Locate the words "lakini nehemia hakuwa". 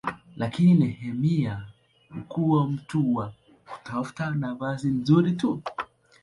0.37-2.67